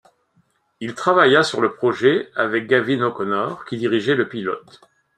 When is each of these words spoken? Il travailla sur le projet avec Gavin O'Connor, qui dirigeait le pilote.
Il 0.79 0.95
travailla 0.95 1.43
sur 1.43 1.61
le 1.61 1.75
projet 1.75 2.31
avec 2.35 2.65
Gavin 2.65 3.03
O'Connor, 3.05 3.65
qui 3.65 3.77
dirigeait 3.77 4.15
le 4.15 4.27
pilote. 4.27 4.81